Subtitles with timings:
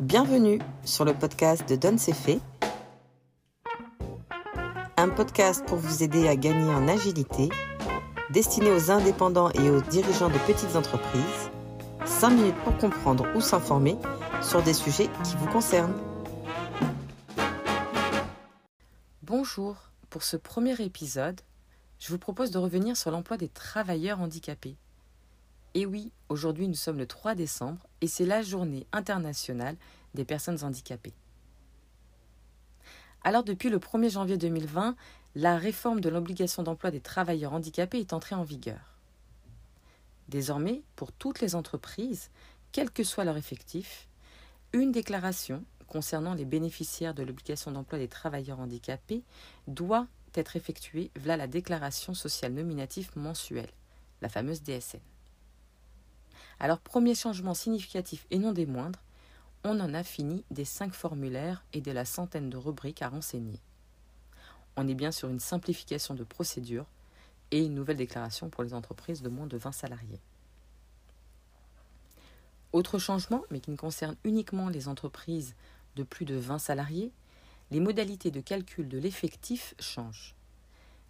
[0.00, 2.38] Bienvenue sur le podcast de Donne C'est fait.
[4.96, 7.48] Un podcast pour vous aider à gagner en agilité,
[8.30, 11.50] destiné aux indépendants et aux dirigeants de petites entreprises.
[12.04, 13.96] 5 minutes pour comprendre ou s'informer
[14.40, 15.98] sur des sujets qui vous concernent.
[19.22, 19.74] Bonjour,
[20.10, 21.40] pour ce premier épisode,
[21.98, 24.76] je vous propose de revenir sur l'emploi des travailleurs handicapés.
[25.74, 29.76] Et oui, aujourd'hui nous sommes le 3 décembre et c'est la journée internationale
[30.14, 31.14] des personnes handicapées.
[33.22, 34.96] Alors depuis le 1er janvier 2020,
[35.34, 38.94] la réforme de l'obligation d'emploi des travailleurs handicapés est entrée en vigueur.
[40.28, 42.30] Désormais, pour toutes les entreprises,
[42.72, 44.08] quel que soit leur effectif,
[44.72, 49.22] une déclaration concernant les bénéficiaires de l'obligation d'emploi des travailleurs handicapés
[49.66, 53.70] doit être effectuée via la déclaration sociale nominative mensuelle,
[54.20, 55.00] la fameuse DSN.
[56.60, 59.00] Alors, premier changement significatif et non des moindres,
[59.64, 63.60] on en a fini des cinq formulaires et de la centaine de rubriques à renseigner.
[64.76, 66.86] On est bien sur une simplification de procédure
[67.50, 70.20] et une nouvelle déclaration pour les entreprises de moins de 20 salariés.
[72.72, 75.54] Autre changement, mais qui ne concerne uniquement les entreprises
[75.96, 77.12] de plus de 20 salariés,
[77.70, 80.34] les modalités de calcul de l'effectif changent.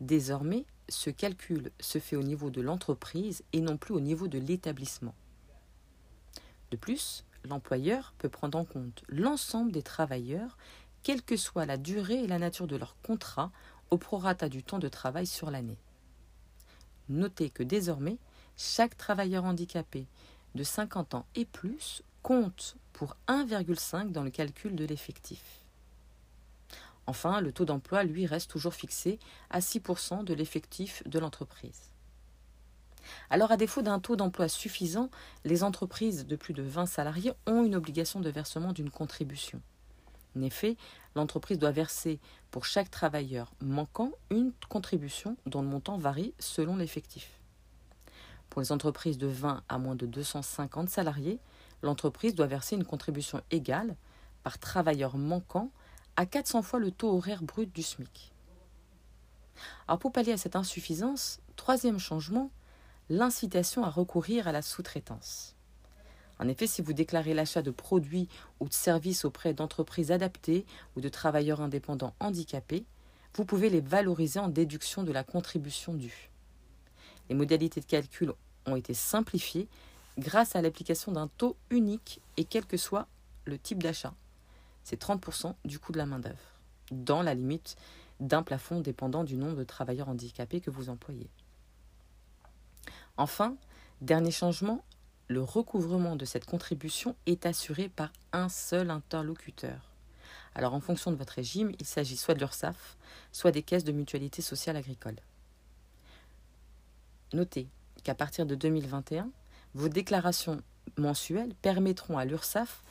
[0.00, 4.38] Désormais, ce calcul se fait au niveau de l'entreprise et non plus au niveau de
[4.38, 5.14] l'établissement.
[6.70, 10.56] De plus, l'employeur peut prendre en compte l'ensemble des travailleurs,
[11.02, 13.50] quelle que soit la durée et la nature de leur contrat,
[13.90, 15.78] au prorata du temps de travail sur l'année.
[17.08, 18.16] Notez que désormais,
[18.56, 20.06] chaque travailleur handicapé
[20.54, 25.64] de 50 ans et plus compte pour 1,5 dans le calcul de l'effectif.
[27.06, 29.18] Enfin, le taux d'emploi, lui, reste toujours fixé
[29.50, 31.93] à 6% de l'effectif de l'entreprise.
[33.30, 35.10] Alors, à défaut d'un taux d'emploi suffisant,
[35.44, 39.60] les entreprises de plus de 20 salariés ont une obligation de versement d'une contribution.
[40.36, 40.76] En effet,
[41.14, 42.18] l'entreprise doit verser
[42.50, 47.40] pour chaque travailleur manquant une contribution dont le montant varie selon l'effectif.
[48.50, 51.38] Pour les entreprises de 20 à moins de 250 salariés,
[51.82, 53.96] l'entreprise doit verser une contribution égale
[54.42, 55.70] par travailleur manquant
[56.16, 58.32] à 400 fois le taux horaire brut du SMIC.
[59.86, 62.50] Alors pour pallier à cette insuffisance, troisième changement,
[63.10, 65.54] l'incitation à recourir à la sous-traitance.
[66.38, 68.28] En effet, si vous déclarez l'achat de produits
[68.60, 70.64] ou de services auprès d'entreprises adaptées
[70.96, 72.84] ou de travailleurs indépendants handicapés,
[73.36, 76.30] vous pouvez les valoriser en déduction de la contribution due.
[77.28, 78.32] Les modalités de calcul
[78.66, 79.68] ont été simplifiées
[80.18, 83.06] grâce à l'application d'un taux unique et quel que soit
[83.44, 84.14] le type d'achat.
[84.82, 86.58] C'est 30% du coût de la main-d'œuvre,
[86.90, 87.76] dans la limite
[88.20, 91.28] d'un plafond dépendant du nombre de travailleurs handicapés que vous employez.
[93.16, 93.56] Enfin,
[94.00, 94.84] dernier changement,
[95.28, 99.92] le recouvrement de cette contribution est assuré par un seul interlocuteur.
[100.54, 102.96] Alors en fonction de votre régime, il s'agit soit de l'URSSAF,
[103.32, 105.16] soit des caisses de mutualité sociale agricole.
[107.32, 107.68] Notez
[108.02, 109.30] qu'à partir de 2021,
[109.74, 110.60] vos déclarations
[110.98, 112.82] mensuelles permettront à l'URSSAF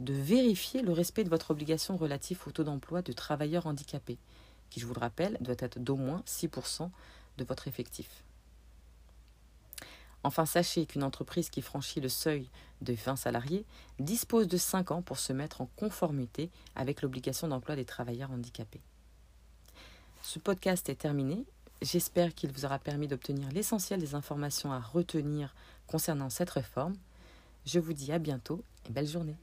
[0.00, 4.18] de vérifier le respect de votre obligation relative au taux d'emploi de travailleurs handicapés,
[4.70, 6.90] qui, je vous le rappelle, doit être d'au moins 6%
[7.38, 8.22] de votre effectif.
[10.24, 12.48] Enfin, sachez qu'une entreprise qui franchit le seuil
[12.82, 13.64] de 20 salariés
[13.98, 18.80] dispose de 5 ans pour se mettre en conformité avec l'obligation d'emploi des travailleurs handicapés.
[20.22, 21.44] Ce podcast est terminé.
[21.80, 25.54] J'espère qu'il vous aura permis d'obtenir l'essentiel des informations à retenir
[25.86, 26.96] concernant cette réforme.
[27.64, 29.36] Je vous dis à bientôt et belle journée.